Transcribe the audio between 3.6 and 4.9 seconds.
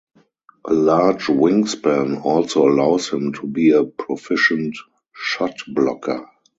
a proficient